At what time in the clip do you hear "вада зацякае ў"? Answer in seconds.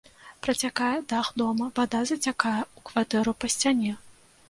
1.81-2.79